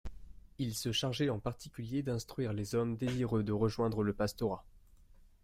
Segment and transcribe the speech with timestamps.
[0.57, 4.65] Il se chargeait en particulier d'instruire les hommes désireux de rejoindre le pastorat.